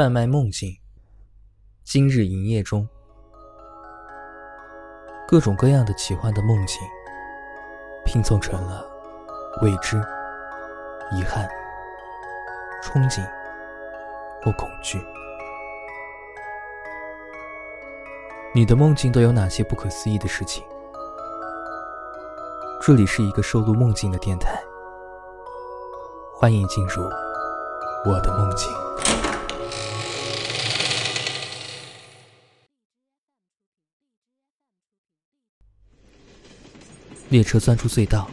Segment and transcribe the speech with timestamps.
[0.00, 0.74] 贩卖梦境。
[1.84, 2.88] 今日营业中，
[5.28, 6.80] 各种各样的奇幻的梦境
[8.06, 8.82] 拼凑成了
[9.60, 9.98] 未知、
[11.12, 11.46] 遗憾、
[12.82, 13.22] 憧憬
[14.42, 14.98] 或恐惧。
[18.54, 20.64] 你的梦境都有哪些不可思议的事情？
[22.80, 24.58] 这里是一个收录梦境的电台，
[26.32, 27.02] 欢迎进入
[28.06, 28.89] 我的梦境。
[37.30, 38.28] 列车钻出隧道，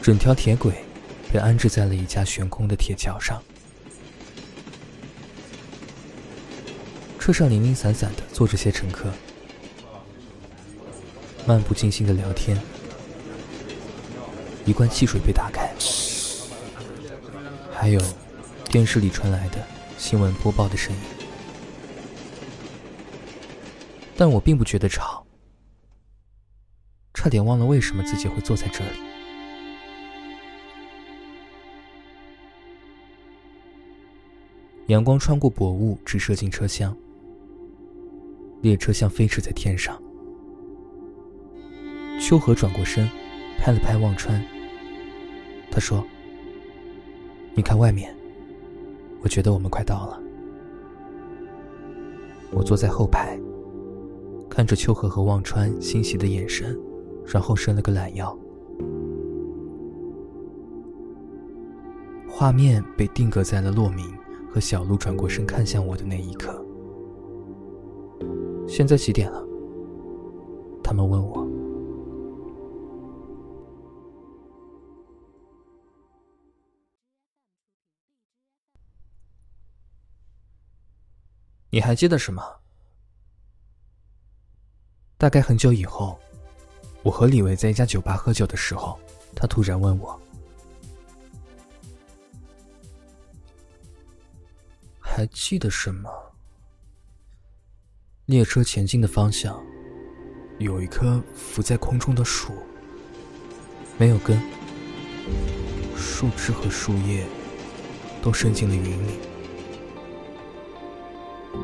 [0.00, 0.84] 整条铁轨
[1.32, 3.42] 被安置在了一架悬空的铁桥上。
[7.18, 9.10] 车上零零散散的坐着些乘客，
[11.44, 12.56] 漫不经心的聊天。
[14.64, 15.74] 一罐汽水被打开，
[17.72, 18.00] 还有
[18.66, 19.58] 电视里传来的
[19.98, 21.00] 新闻播报的声音，
[24.16, 25.23] 但我并不觉得吵，
[27.24, 28.98] 差点忘了为什么自己会坐在这里。
[34.88, 36.94] 阳光穿过薄雾，直射进车厢。
[38.60, 39.98] 列车像飞驰在天上。
[42.20, 43.08] 秋荷转过身，
[43.56, 44.44] 拍了拍忘川。
[45.70, 46.06] 他说
[47.56, 48.14] ：“你看外面，
[49.22, 50.22] 我觉得我们快到了。”
[52.52, 53.40] 我坐在后排，
[54.50, 56.78] 看着秋荷和忘川欣喜的眼神，
[57.26, 58.36] 然后伸了个懒腰。
[62.28, 64.12] 画面被定格在了洛明
[64.50, 66.64] 和小鹿转过身看向我的那一刻。
[68.66, 69.44] 现在几点了？
[70.82, 71.44] 他们问我。
[81.70, 82.42] 你还记得什么？
[85.18, 86.18] 大概很久以后，
[87.04, 88.98] 我和李维在一家酒吧喝酒的时候，
[89.36, 90.18] 他突然问我
[94.98, 96.10] ：“还记得什么？”
[98.24, 99.62] 列车前进的方向，
[100.58, 102.54] 有一棵浮在空中的树，
[103.98, 104.40] 没有根，
[105.94, 107.26] 树枝和树叶
[108.22, 109.18] 都伸进了云里。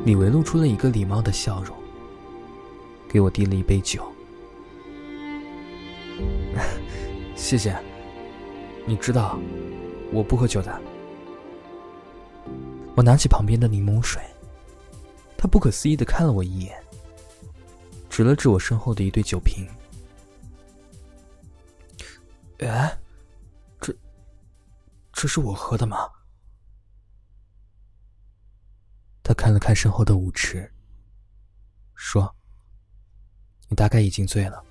[0.05, 1.75] 李维露出了一个礼貌的笑容，
[3.09, 4.05] 给我递了一杯酒。
[7.41, 7.75] 谢谢。
[8.85, 9.37] 你知道，
[10.13, 10.81] 我不喝酒的。
[12.95, 14.21] 我拿起旁边的柠檬水。
[15.35, 16.81] 他不可思议的看了我一眼，
[18.11, 19.67] 指了指我身后的一堆酒瓶。
[22.59, 22.95] 哎，
[23.81, 23.91] 这，
[25.11, 25.97] 这是我喝的吗？
[29.23, 30.71] 他看了看身后的舞池，
[31.95, 32.35] 说
[33.67, 34.63] ：“你大概已经醉了。”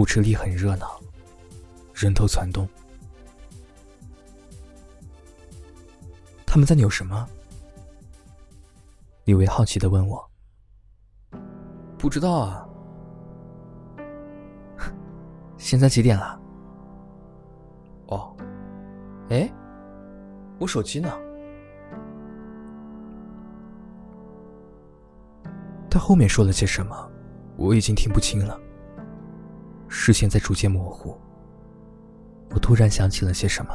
[0.00, 0.98] 舞池里很热闹，
[1.92, 2.66] 人头攒动。
[6.46, 7.28] 他们在扭什么？
[9.24, 10.30] 李维好奇的问我
[11.98, 12.66] ：“不知道啊，
[15.58, 16.40] 现在几点了？”
[18.08, 18.34] 哦，
[19.28, 19.52] 哎，
[20.58, 21.12] 我手机呢？
[25.90, 27.12] 他后面说了些什么，
[27.58, 28.58] 我已经听不清了。
[29.92, 31.14] 视线在逐渐模糊，
[32.50, 33.74] 我突然想起了些什么，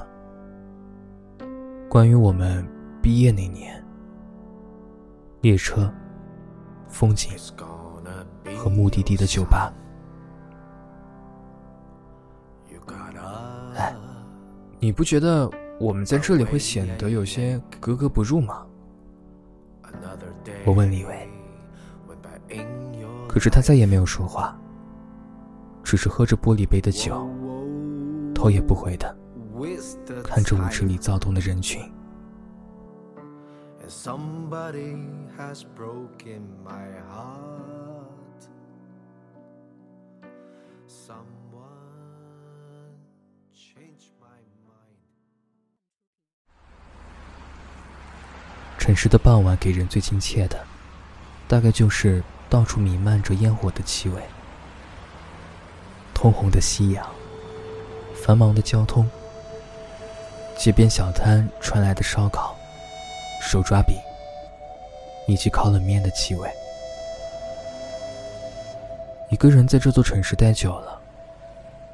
[1.89, 2.65] 关于我们
[3.01, 3.83] 毕业那年。
[5.41, 5.93] 列车、
[6.87, 7.33] 风景
[8.57, 9.71] 和目的地的酒吧。
[13.75, 13.93] 哎，
[14.79, 15.47] 你不觉得
[15.79, 18.65] 我们在这里会显得有些格格不入吗？
[20.65, 21.29] 我问李维，
[23.27, 24.57] 可是他再也没有说话，
[25.85, 27.29] 只是喝着玻璃杯的酒，
[28.33, 29.15] 头也不回的
[30.23, 31.79] 看着舞池里躁动的人群。
[48.79, 50.63] 城市的傍晚给人最亲切的
[51.47, 54.21] 大概就是到处弥漫着烟火的气味
[56.15, 57.05] 通红的夕阳
[58.15, 59.07] 繁忙的交通
[60.57, 62.55] 街边小摊传来的烧烤
[63.41, 63.95] 手抓饼，
[65.27, 66.49] 以及烤冷面的气味。
[69.29, 70.99] 一个人在这座城市待久了，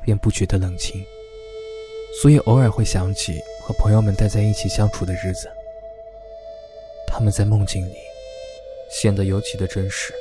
[0.02, 1.04] 便不觉得冷清，
[2.22, 5.52] 所以偶尔会想起和朋友们待在一起相处的日子，
[7.08, 7.96] 他们在梦境里
[8.90, 10.14] 显得尤其的真实。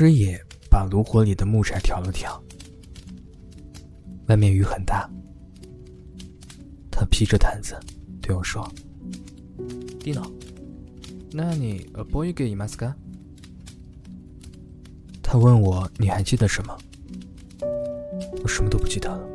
[0.00, 2.42] 师爷把炉火里的木柴挑了挑，
[4.28, 5.06] 外面雨很大。
[6.90, 7.78] 他披着毯子
[8.22, 8.66] 对我说
[10.00, 10.26] ：“蒂诺，
[11.30, 12.96] 那你呃，播一个伊玛斯卡？”
[15.22, 16.74] 他问我：“你还记得什么？”
[18.42, 19.28] 我什么都不记得了。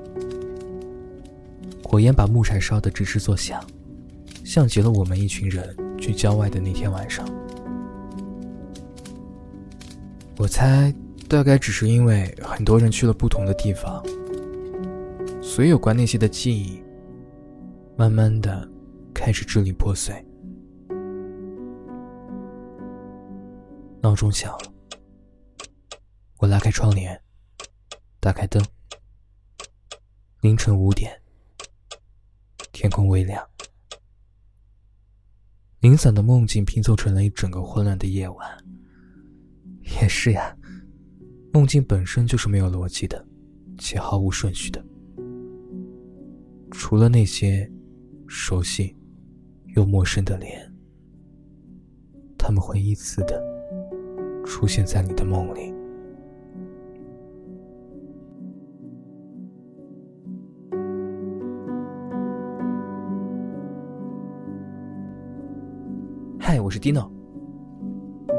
[1.84, 3.64] 火焰把木柴烧得吱吱作响，
[4.44, 7.24] 像极了我们一群人去郊外的那天晚上。
[10.38, 10.94] 我猜，
[11.30, 14.04] 大概只是因为很多人去了不同的地方，
[15.42, 16.84] 所以有关那些的记忆，
[17.96, 18.70] 慢慢的
[19.14, 20.14] 开始支离破碎。
[24.02, 24.74] 闹钟响了。
[26.38, 27.20] 我拉开窗帘，
[28.20, 28.62] 打开灯。
[30.42, 31.18] 凌晨五点，
[32.74, 33.44] 天空微亮。
[35.80, 38.66] 零散的梦境拼凑成了一整个混乱的夜晚。
[40.02, 40.56] 也是呀，
[41.54, 43.26] 梦境本身就是没有逻辑的，
[43.78, 44.84] 且毫无顺序的。
[46.72, 47.72] 除了那些
[48.28, 48.96] 熟悉
[49.76, 50.74] 又陌生的脸，
[52.38, 53.42] 他们会依次的
[54.44, 55.74] 出现在你的梦里。
[66.38, 67.15] 嗨，我是 Dino。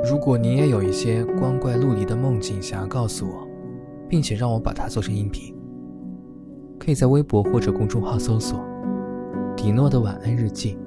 [0.09, 3.45] 如果你也有一些光怪陆离的梦境想要告诉我，
[4.09, 5.53] 并且让我把它做成音频，
[6.79, 8.61] 可以在微博或者公众号搜索
[9.57, 10.79] “迪诺的晚安日记”，